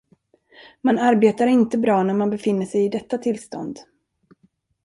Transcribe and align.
Man 0.81 0.97
arbetar 0.97 1.47
inte 1.47 1.77
bra, 1.77 2.03
när 2.03 2.13
man 2.13 2.29
befinner 2.29 2.65
sig 2.65 2.85
i 2.85 2.89
detta 2.89 3.17
tillstånd. 3.17 3.79